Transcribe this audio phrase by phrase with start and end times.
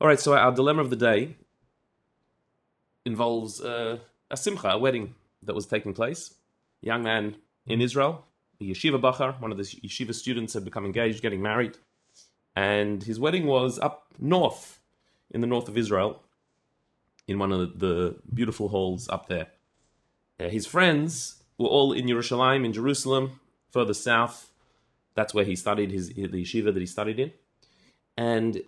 [0.00, 1.34] All right, so our dilemma of the day
[3.04, 3.98] involves uh,
[4.30, 6.34] a simcha, a wedding that was taking place.
[6.84, 7.34] A young man
[7.66, 8.24] in Israel,
[8.60, 11.78] a yeshiva bachur, one of the yeshiva students, had become engaged, getting married,
[12.54, 14.78] and his wedding was up north,
[15.32, 16.22] in the north of Israel,
[17.26, 19.48] in one of the beautiful halls up there.
[20.38, 23.40] Uh, his friends were all in Yerushalayim, in Jerusalem,
[23.72, 24.52] further south.
[25.14, 27.32] That's where he studied his the yeshiva that he studied in,
[28.16, 28.62] and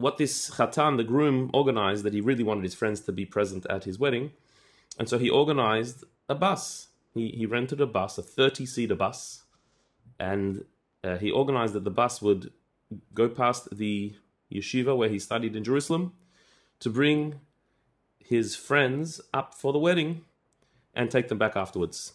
[0.00, 3.66] what this Khatan, the groom, organized that he really wanted his friends to be present
[3.68, 4.32] at his wedding.
[4.98, 6.88] And so he organized a bus.
[7.12, 9.42] He, he rented a bus, a 30 seater bus,
[10.18, 10.64] and
[11.04, 12.50] uh, he organized that the bus would
[13.12, 14.14] go past the
[14.50, 16.14] yeshiva where he studied in Jerusalem
[16.78, 17.40] to bring
[18.18, 20.22] his friends up for the wedding
[20.94, 22.14] and take them back afterwards.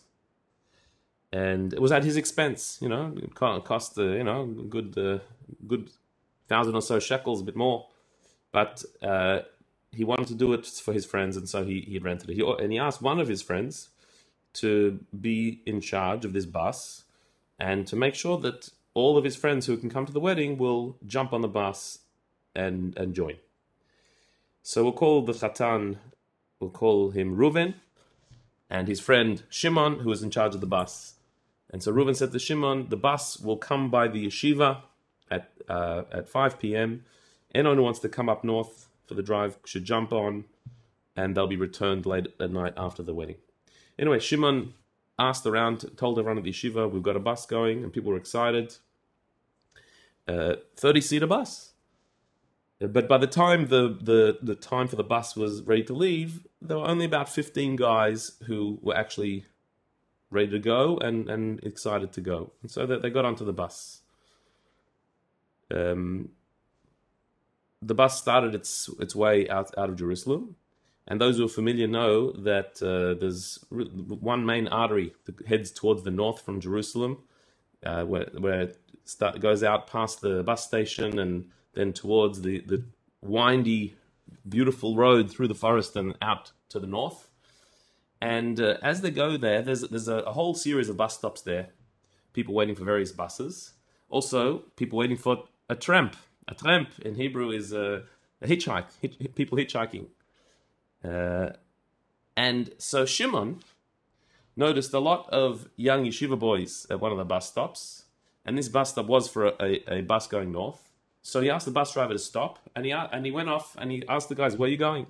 [1.32, 5.20] And it was at his expense, you know, it cost, uh, you know, good, uh,
[5.68, 5.92] good
[6.48, 7.88] thousand or so shekels, a bit more.
[8.52, 9.40] But uh,
[9.92, 12.36] he wanted to do it for his friends, and so he, he rented it.
[12.36, 13.90] He, and he asked one of his friends
[14.54, 17.04] to be in charge of this bus
[17.60, 20.58] and to make sure that all of his friends who can come to the wedding
[20.58, 22.00] will jump on the bus
[22.56, 23.36] and, and join.
[24.64, 25.98] So we'll call the Khatan,
[26.60, 27.76] we'll call him Reuven,
[28.70, 31.16] and his friend Shimon, who is in charge of the bus.
[31.70, 34.82] And so Reuven said to Shimon, the bus will come by the yeshiva
[35.32, 37.04] at uh, at 5 p.m.
[37.54, 40.46] Anyone who wants to come up north for the drive should jump on,
[41.16, 43.38] and they'll be returned late at night after the wedding.
[43.98, 44.74] Anyway, Shimon
[45.18, 48.18] asked around, told everyone at the yeshiva, we've got a bus going, and people were
[48.18, 48.76] excited.
[50.28, 51.72] Uh, 30 seater bus.
[52.80, 56.46] But by the time the, the, the time for the bus was ready to leave,
[56.62, 59.46] there were only about 15 guys who were actually
[60.30, 62.52] ready to go and, and excited to go.
[62.62, 64.02] And so they, they got onto the bus.
[65.74, 66.30] Um,
[67.82, 70.56] the bus started its its way out out of Jerusalem,
[71.08, 76.04] and those who are familiar know that uh, there's one main artery that heads towards
[76.04, 77.24] the north from Jerusalem,
[77.86, 82.62] uh, where where it start, goes out past the bus station and then towards the
[82.62, 82.84] the
[83.22, 83.96] windy,
[84.48, 87.30] beautiful road through the forest and out to the north.
[88.22, 91.42] And uh, as they go there, there's there's a, a whole series of bus stops
[91.42, 91.70] there,
[92.34, 93.74] people waiting for various buses.
[94.10, 96.16] Also, people waiting for a tramp.
[96.48, 98.04] A tramp in Hebrew is a,
[98.42, 100.08] a hitchhike, hit, people hitchhiking.
[101.04, 101.52] Uh,
[102.38, 103.62] and so Shimon
[104.56, 108.06] noticed a lot of young yeshiva boys at one of the bus stops,
[108.46, 110.92] and this bus stop was for a, a, a bus going north.
[111.22, 113.92] So he asked the bus driver to stop, and he and he went off and
[113.92, 115.08] he asked the guys, "Where are you going?"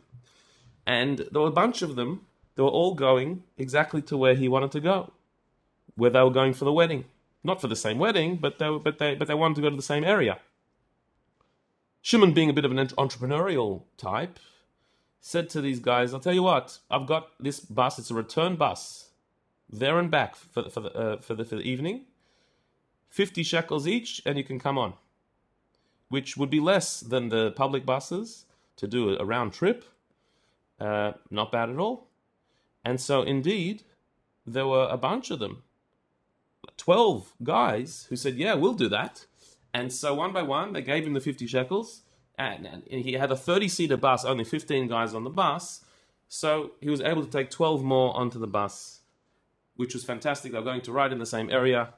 [0.85, 2.25] And there were a bunch of them.
[2.55, 5.11] They were all going exactly to where he wanted to go,
[5.95, 7.03] where they were going for the wedding
[7.45, 9.75] not for the same wedding, but they, but they, but they wanted to go to
[9.75, 10.39] the same area.
[12.01, 14.39] Shimon, being a bit of an entrepreneurial type,
[15.21, 17.99] said to these guys, "I'll tell you what, I've got this bus.
[17.99, 19.09] It's a return bus,
[19.69, 22.05] there and back for the, for the, uh, for the, for the evening.
[23.09, 24.93] Fifty shekels each, and you can come on."
[26.09, 28.45] Which would be less than the public buses
[28.75, 29.85] to do a round trip.
[30.79, 32.09] Uh, not bad at all.
[32.83, 33.83] And so, indeed,
[34.45, 35.63] there were a bunch of them
[36.77, 39.25] 12 guys who said, Yeah, we'll do that.
[39.73, 42.01] And so one by one, they gave him the 50 shekels.
[42.37, 45.85] And, he had a 30 seater bus, only 15 guys on the bus.
[46.27, 49.01] So he was able to take 12 more onto the bus,
[49.75, 50.51] which was fantastic.
[50.51, 51.93] They were going to ride in the same area,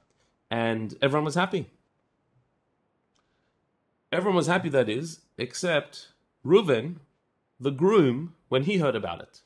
[0.51, 1.71] and everyone was happy.
[4.11, 6.09] Everyone was happy, that is, except
[6.45, 6.97] Reuven,
[7.59, 9.41] the groom, when he heard about it.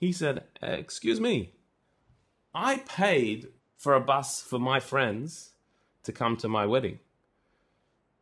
[0.00, 1.52] He said, Excuse me,
[2.54, 3.48] I paid
[3.82, 5.50] for a bus for my friends
[6.04, 7.00] to come to my wedding.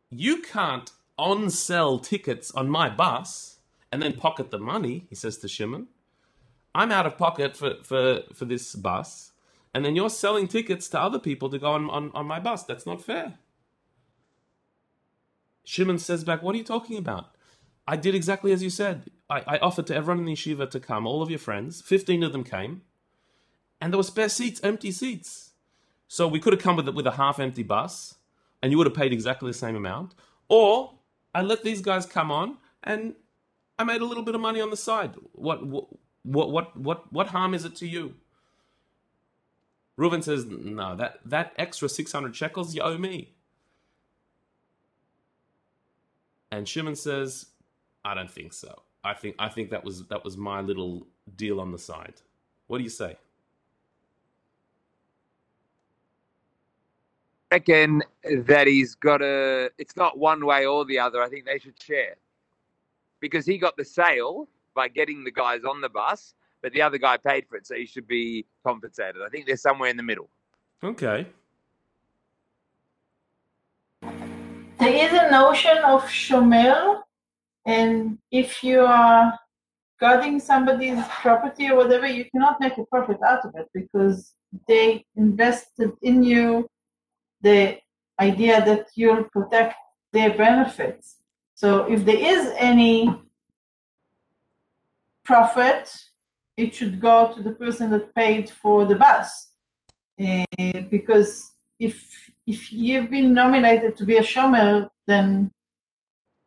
[0.09, 0.89] You can't
[1.19, 3.59] on sell tickets on my bus
[3.91, 5.85] and then pocket the money, he says to Shimon.
[6.73, 9.33] I'm out of pocket for, for, for this bus,
[9.71, 12.63] and then you're selling tickets to other people to go on, on, on my bus.
[12.63, 13.35] That's not fair.
[15.63, 17.35] Shimon says back, What are you talking about?
[17.87, 19.11] I did exactly as you said.
[19.29, 21.81] I, I offered to everyone in the yeshiva to come, all of your friends.
[21.81, 22.81] 15 of them came.
[23.79, 25.50] And there were spare seats, empty seats.
[26.11, 28.15] So we could have come with with a half empty bus,
[28.61, 30.13] and you would have paid exactly the same amount.
[30.49, 30.95] Or
[31.33, 33.15] I let these guys come on, and
[33.79, 35.15] I made a little bit of money on the side.
[35.31, 35.87] What what
[36.23, 38.15] what what what harm is it to you?
[39.97, 43.33] Reuven says, "No, that that extra six hundred shekels you owe me."
[46.51, 47.45] And Shimon says,
[48.03, 48.81] "I don't think so.
[49.01, 52.15] I think I think that was that was my little deal on the side.
[52.67, 53.15] What do you say?"
[57.51, 58.01] Reckon
[58.45, 59.69] that he's got a.
[59.77, 61.21] It's not one way or the other.
[61.21, 62.15] I think they should share.
[63.21, 66.97] because he got the sale by getting the guys on the bus, but the other
[66.97, 69.21] guy paid for it, so he should be compensated.
[69.25, 70.29] I think they're somewhere in the middle.
[70.83, 71.27] Okay.
[74.01, 77.01] There is a notion of shomer,
[77.65, 79.37] and if you are
[79.99, 84.33] guarding somebody's property or whatever, you cannot make a profit out of it because
[84.67, 86.67] they invested in you
[87.41, 87.77] the
[88.19, 89.75] idea that you'll protect
[90.13, 91.17] their benefits.
[91.55, 93.13] So if there is any
[95.23, 95.93] profit,
[96.57, 99.49] it should go to the person that paid for the bus.
[100.21, 100.45] Uh,
[100.89, 105.51] because if if you've been nominated to be a shomer, then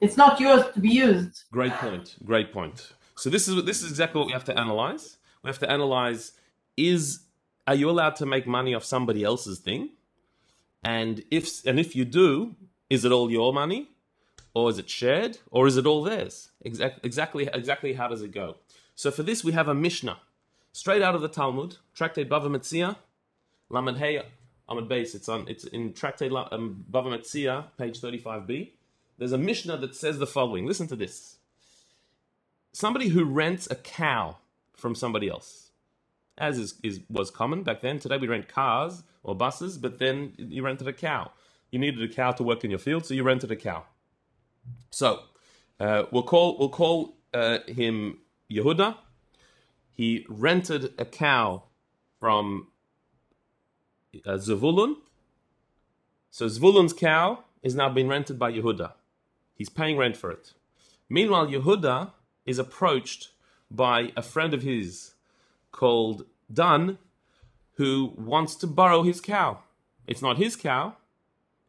[0.01, 1.45] it's not yours to be used.
[1.51, 2.17] Great point.
[2.25, 2.93] Great point.
[3.17, 5.19] So this is this is exactly what we have to analyze.
[5.43, 6.33] We have to analyze:
[6.77, 7.21] is
[7.67, 9.91] are you allowed to make money off somebody else's thing?
[10.85, 12.57] And if and if you do,
[12.91, 13.89] is it all your money,
[14.55, 16.51] or is it shared, or is it all theirs?
[16.61, 17.93] Exactly, exactly, exactly.
[17.95, 18.57] How does it go?
[18.95, 20.19] So for this, we have a Mishnah,
[20.73, 22.97] straight out of the Talmud, Tractate Bava Metzia,
[23.71, 24.23] Lamed Hey
[24.69, 25.15] Amud Beis.
[25.15, 25.47] It's on.
[25.49, 28.75] It's in Tractate um, Bava Metzia, page thirty-five b.
[29.17, 30.67] There's a Mishnah that says the following.
[30.67, 31.37] Listen to this.
[32.73, 34.37] Somebody who rents a cow
[34.77, 35.64] from somebody else,
[36.39, 37.99] as is, is was common back then.
[37.99, 41.31] Today we rent cars or buses, but then you rented a cow.
[41.71, 43.85] You needed a cow to work in your field, so you rented a cow.
[44.91, 45.21] So
[45.81, 48.19] uh, we'll call we'll call uh, him
[48.51, 48.97] Yehuda.
[49.93, 51.65] He rented a cow
[52.19, 52.69] from
[54.27, 54.97] uh, Zavulun.
[56.31, 58.93] So Zvulun's cow is now being rented by Yehuda.
[59.55, 60.53] He's paying rent for it.
[61.09, 62.13] Meanwhile, Yehuda
[62.45, 63.31] is approached
[63.71, 65.14] by a friend of his
[65.75, 66.99] called Dan,
[67.75, 69.59] who wants to borrow his cow.
[70.07, 70.97] It's not his cow.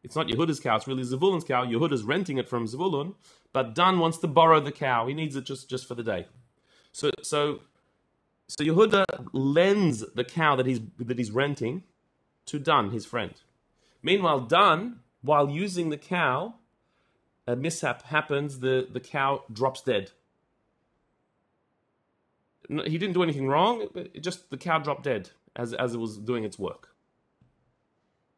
[0.02, 0.76] It's not Yehuda's cow.
[0.76, 1.64] It's really Zavulun's cow.
[1.64, 3.14] Yehuda's renting it from Zavulun,
[3.52, 5.08] but Dan wants to borrow the cow.
[5.08, 6.26] He needs it just, just for the day.
[6.92, 7.60] So, so,
[8.48, 11.82] so Yehuda lends the cow that he's that he's renting
[12.46, 13.34] to Dan, his friend.
[14.02, 16.54] Meanwhile, Dan, while using the cow,
[17.46, 18.60] a mishap happens.
[18.60, 20.12] The the cow drops dead.
[22.68, 23.88] He didn't do anything wrong.
[23.94, 26.94] It just the cow dropped dead as, as it was doing its work.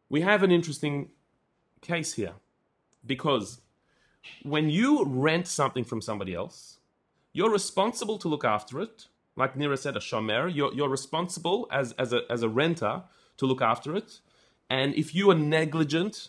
[0.08, 1.10] We have an interesting
[1.80, 2.34] case here
[3.04, 3.60] because
[4.42, 6.78] when you rent something from somebody else,
[7.32, 9.06] you're responsible to look after it.
[9.36, 13.02] Like Nira said, a shomer, you're, you're responsible as, as, a, as a renter
[13.36, 14.20] to look after it.
[14.68, 16.28] And if you are negligent,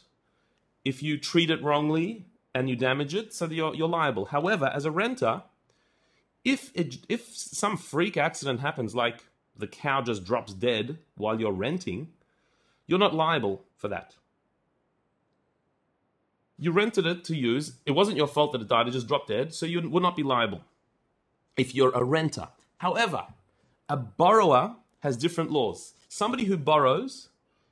[0.86, 4.25] if you treat it wrongly and you damage it, so you're, you're liable.
[4.25, 5.44] However, as a renter,
[6.44, 9.24] if it, if some freak accident happens, like
[9.57, 12.09] the cow just drops dead while you're renting,
[12.88, 14.15] you're not liable for that.
[16.57, 17.74] You rented it to use.
[17.86, 20.15] It wasn't your fault that it died, it just dropped dead, so you would not
[20.15, 20.62] be liable
[21.57, 22.50] if you're a renter.
[22.77, 23.25] However,
[23.89, 25.94] a borrower has different laws.
[26.09, 27.30] Somebody who borrows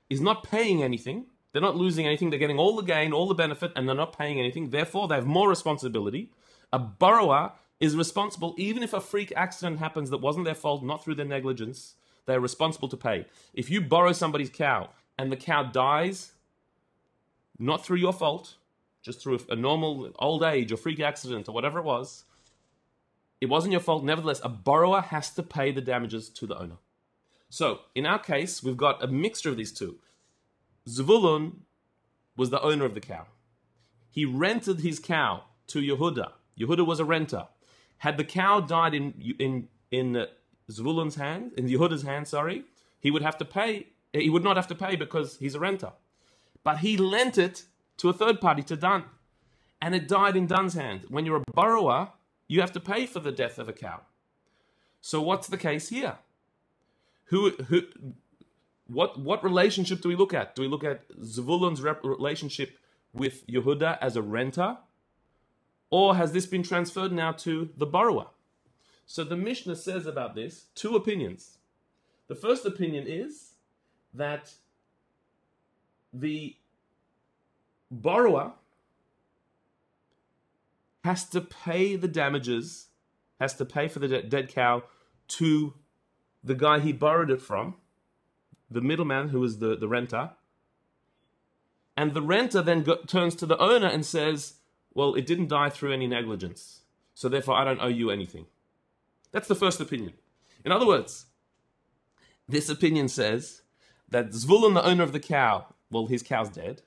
[0.09, 3.33] is not paying anything, they're not losing anything, they're getting all the gain, all the
[3.33, 4.69] benefit, and they're not paying anything.
[4.69, 6.31] Therefore, they have more responsibility.
[6.71, 11.03] A borrower is responsible even if a freak accident happens that wasn't their fault, not
[11.03, 11.95] through their negligence.
[12.25, 13.25] They're responsible to pay.
[13.53, 16.33] If you borrow somebody's cow and the cow dies,
[17.57, 18.55] not through your fault,
[19.01, 22.25] just through a normal old age or freak accident or whatever it was,
[23.39, 24.03] it wasn't your fault.
[24.03, 26.77] Nevertheless, a borrower has to pay the damages to the owner.
[27.49, 29.97] So, in our case, we've got a mixture of these two.
[30.87, 31.57] Zvulun
[32.35, 33.27] was the owner of the cow.
[34.09, 36.31] He rented his cow to Yehuda.
[36.59, 37.47] Yehuda was a renter.
[37.99, 40.27] Had the cow died in in in
[40.69, 42.65] Zvulun's hand, in Yehuda's hand, sorry,
[42.99, 43.87] he would have to pay.
[44.13, 45.91] He would not have to pay because he's a renter.
[46.63, 47.63] But he lent it
[47.97, 49.03] to a third party, to Dan,
[49.81, 51.05] and it died in Dan's hand.
[51.09, 52.09] When you're a borrower,
[52.47, 54.01] you have to pay for the death of a cow.
[55.01, 56.17] So what's the case here?
[57.25, 57.83] Who who?
[58.87, 60.55] What what relationship do we look at?
[60.55, 62.77] Do we look at Zvulun's relationship
[63.13, 64.77] with Yehuda as a renter,
[65.89, 68.27] or has this been transferred now to the borrower?
[69.05, 71.57] So the Mishnah says about this two opinions.
[72.27, 73.53] The first opinion is
[74.13, 74.53] that
[76.13, 76.55] the
[77.89, 78.53] borrower
[81.05, 82.87] has to pay the damages,
[83.39, 84.83] has to pay for the de- dead cow
[85.29, 85.73] to
[86.43, 87.75] the guy he borrowed it from,
[88.69, 90.31] the middleman who is the, the renter.
[91.95, 94.55] And the renter then go- turns to the owner and says,
[94.97, 96.81] Well, it didn't die through any negligence,
[97.13, 98.47] so therefore I don't owe you anything.
[99.31, 100.13] That's the first opinion.
[100.65, 101.27] In other words,
[102.49, 103.61] this opinion says
[104.09, 106.81] that Zvulun, the owner of the cow, well, his cow's dead.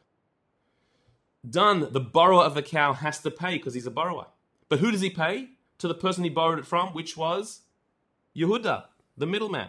[1.48, 4.26] Dan, the borrower of the cow, has to pay because he's a borrower.
[4.68, 5.50] But who does he pay?
[5.80, 7.62] to the person he borrowed it from, which was
[8.36, 8.84] Yehuda,
[9.16, 9.68] the middleman.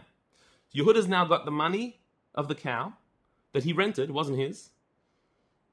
[0.75, 2.01] Yehuda's now got the money
[2.36, 2.93] of the cow
[3.53, 4.71] that he rented, wasn't his.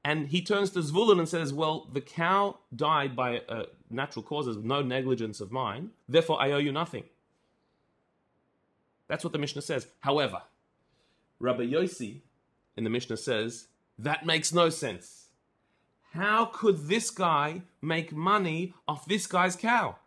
[0.03, 4.57] And he turns to Zvulun and says, Well, the cow died by uh, natural causes,
[4.57, 7.03] no negligence of mine, therefore I owe you nothing.
[9.07, 9.87] That's what the Mishnah says.
[10.01, 10.43] However,
[11.39, 12.21] Rabbi Yossi
[12.77, 15.27] in the Mishnah says, That makes no sense.
[16.13, 19.97] How could this guy make money off this guy's cow?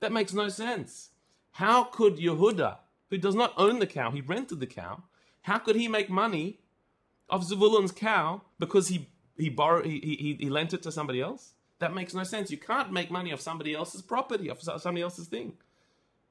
[0.00, 1.10] That makes no sense.
[1.52, 2.76] How could Yehuda,
[3.10, 5.02] who does not own the cow, he rented the cow,
[5.42, 6.58] how could he make money
[7.28, 11.52] off Zavulun's cow because he he borrowed he, he he lent it to somebody else?
[11.78, 12.50] That makes no sense.
[12.50, 15.54] You can't make money off somebody else's property, off somebody else's thing.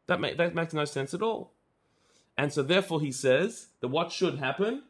[0.08, 1.52] That make, that makes no sense at all.
[2.38, 4.84] And so therefore he says that what should happen?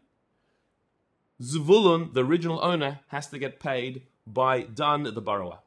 [1.41, 5.59] Zvulun, the original owner, has to get paid by Dan, the borrower.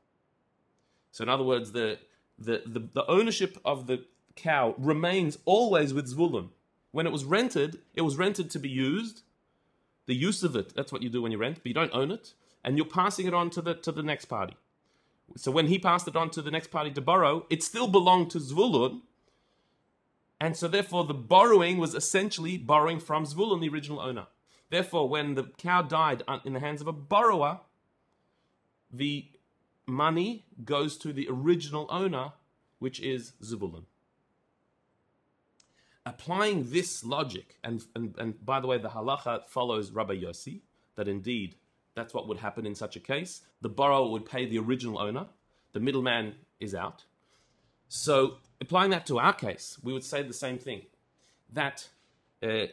[1.12, 1.98] So in other words, the
[2.38, 4.04] the, the, the ownership of the
[4.36, 6.50] cow remains always with Zvulun.
[6.92, 9.22] When it was rented, it was rented to be used.
[10.08, 12.10] The use of it, that's what you do when you rent, but you don't own
[12.10, 12.32] it,
[12.64, 14.56] and you're passing it on to the to the next party.
[15.36, 18.30] So when he passed it on to the next party to borrow, it still belonged
[18.30, 19.02] to Zvulun,
[20.40, 24.28] and so therefore the borrowing was essentially borrowing from Zvulun, the original owner.
[24.70, 27.60] Therefore, when the cow died in the hands of a borrower,
[28.90, 29.26] the
[29.86, 32.32] money goes to the original owner,
[32.78, 33.84] which is Zvulun
[36.08, 40.60] applying this logic, and, and, and by the way, the halacha follows Rabbi Yossi,
[40.96, 41.54] that indeed
[41.94, 43.42] that's what would happen in such a case.
[43.60, 45.26] The borrower would pay the original owner,
[45.72, 47.04] the middleman is out.
[47.88, 50.82] So, applying that to our case, we would say the same thing
[51.52, 51.88] that
[52.42, 52.66] uh,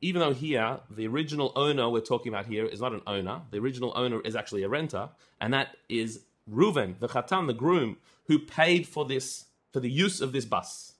[0.00, 3.58] even though here the original owner we're talking about here is not an owner, the
[3.58, 5.08] original owner is actually a renter,
[5.40, 6.20] and that is
[6.50, 10.94] Reuven, the Khatan, the groom, who paid for this for the use of this bus.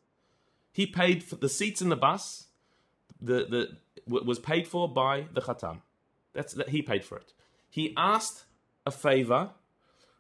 [0.73, 2.47] He paid for the seats in the bus.
[3.21, 5.81] The the was paid for by the Khatan.
[6.33, 7.33] That's that he paid for it.
[7.69, 8.45] He asked
[8.87, 9.51] a favor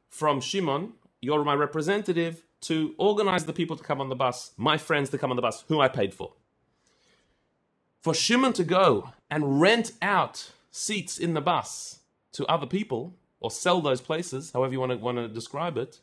[0.09, 4.77] from Shimon, you're my representative, to organize the people to come on the bus, my
[4.77, 6.35] friends to come on the bus, who I paid for.
[8.03, 12.01] For Shimon to go and rent out seats in the bus
[12.33, 16.01] to other people or sell those places, however you want to want to describe it,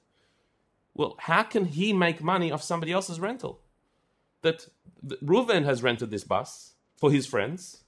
[0.93, 3.59] well, how can he make money off somebody else's rental?
[4.41, 4.67] That
[5.05, 7.83] Reuven has rented this bus for his friends.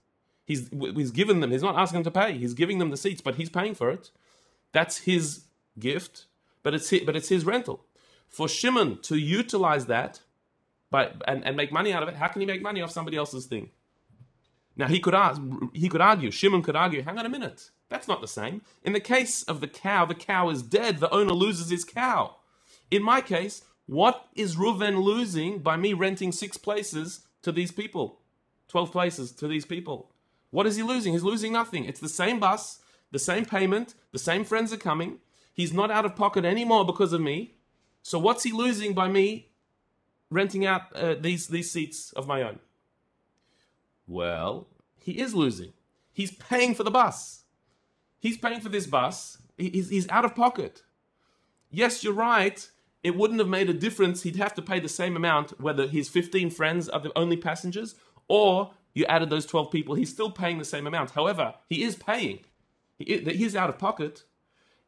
[0.45, 3.21] He's, he's given them, he's not asking them to pay, he's giving them the seats,
[3.21, 4.09] but he's paying for it.
[4.71, 5.45] That's his
[5.77, 6.25] gift,
[6.63, 7.85] but it's his, but it's his rental.
[8.27, 10.21] For Shimon to utilize that
[10.89, 13.17] by, and, and make money out of it, how can he make money off somebody
[13.17, 13.69] else's thing?
[14.75, 15.41] Now he could ask,
[15.73, 18.61] he could argue, Shimon could argue, hang on a minute, that's not the same.
[18.83, 22.37] In the case of the cow, the cow is dead, the owner loses his cow.
[22.89, 28.19] In my case, what is Reuven losing by me renting six places to these people?
[28.67, 30.11] 12 places to these people.
[30.51, 31.13] What is he losing?
[31.13, 31.85] He's losing nothing.
[31.85, 35.17] It's the same bus, the same payment, the same friends are coming.
[35.55, 37.55] He's not out of pocket anymore because of me.
[38.03, 39.49] So what's he losing by me
[40.29, 42.59] renting out uh, these these seats of my own?
[44.05, 44.67] Well,
[44.97, 45.73] he is losing.
[46.13, 47.41] He's paying for the bus.
[48.19, 49.39] He's paying for this bus.
[49.57, 50.83] He's, he's out of pocket.
[51.71, 52.69] Yes, you're right
[53.03, 54.23] it wouldn't have made a difference.
[54.23, 57.95] He'd have to pay the same amount whether his 15 friends are the only passengers
[58.27, 59.95] or you added those 12 people.
[59.95, 61.11] He's still paying the same amount.
[61.11, 62.39] However, he is paying.
[62.97, 64.23] He is out of pocket.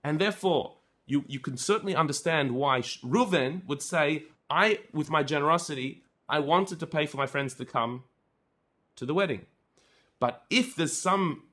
[0.03, 6.03] And therefore, you, you can certainly understand why Reuven would say, I, with my generosity,
[6.27, 8.03] I wanted to pay for my friends to come
[8.97, 9.45] to the wedding.
[10.19, 11.43] But if there's some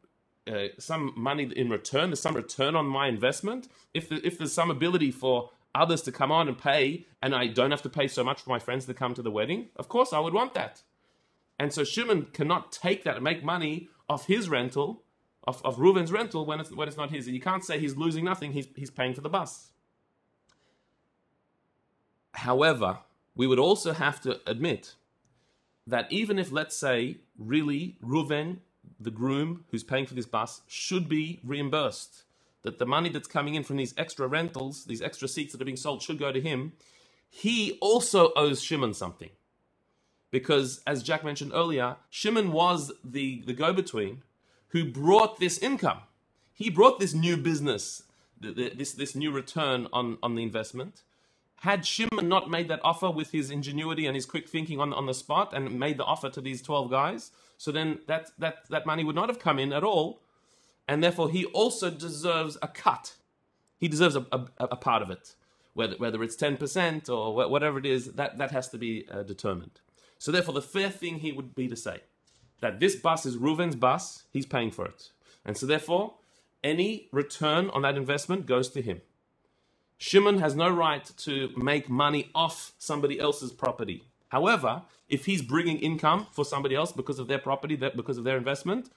[0.48, 4.52] uh, some money in return, there's some return on my investment, if, the, if there's
[4.52, 8.08] some ability for others to come on and pay, and I don't have to pay
[8.08, 10.54] so much for my friends to come to the wedding, of course I would want
[10.54, 10.82] that.
[11.58, 15.02] And so Shimon cannot take that and make money off his rental,
[15.44, 17.26] of, of Reuven's rental, when it's, when it's not his.
[17.26, 19.72] And you can't say he's losing nothing, he's, he's paying for the bus.
[22.32, 22.98] However,
[23.34, 24.94] we would also have to admit
[25.86, 28.58] that even if, let's say, really Reuven,
[29.00, 32.24] the groom who's paying for this bus, should be reimbursed
[32.62, 35.64] that the money that's coming in from these extra rentals, these extra seats that are
[35.64, 36.72] being sold, should go to him,
[37.30, 39.30] he also owes Shimon something.
[40.30, 44.22] Because, as Jack mentioned earlier, Shimon was the, the go between
[44.68, 46.00] who brought this income.
[46.52, 48.02] He brought this new business,
[48.40, 51.02] this, this new return on, on the investment.
[51.62, 55.06] Had Shimon not made that offer with his ingenuity and his quick thinking on, on
[55.06, 58.86] the spot and made the offer to these 12 guys, so then that, that, that
[58.86, 60.20] money would not have come in at all
[60.88, 63.14] and therefore he also deserves a cut.
[63.78, 65.34] He deserves a, a, a part of it.
[65.74, 69.24] whether, whether it's 10% or wha- whatever it is, that, that has to be uh,
[69.24, 69.80] determined.
[70.18, 72.00] So therefore, the fair thing here would be to say
[72.62, 75.10] that this bus is Reuven's bus, he's paying for it.
[75.44, 76.14] And so therefore,
[76.64, 79.02] any return on that investment goes to him.
[79.98, 84.04] Shimon has no right to make money off somebody else's property.
[84.28, 88.24] However, if he's bringing income for somebody else because of their property, that because of
[88.24, 88.90] their investment,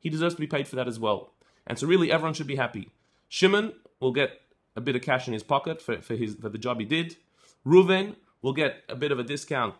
[0.00, 1.32] he deserves to be paid for that as well.
[1.66, 2.90] And so really everyone should be happy.
[3.28, 4.40] Shimon will get
[4.76, 7.16] a bit of cash in his pocket for, for his for the job he did.
[7.66, 9.74] Reuven will get a bit of a discount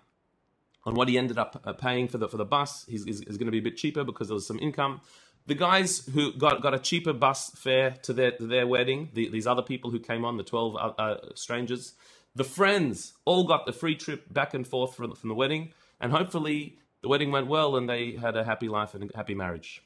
[0.84, 2.84] on what he ended up uh, paying for the for the bus.
[2.88, 5.00] He's, he's, he's going to be a bit cheaper because there was some income.
[5.46, 9.28] The guys who got, got a cheaper bus fare to their to their wedding, the,
[9.30, 11.94] these other people who came on, the twelve uh, uh, strangers,
[12.34, 16.12] the friends all got the free trip back and forth from, from the wedding, and
[16.12, 19.82] hopefully the wedding went well and they had a happy life and a happy marriage.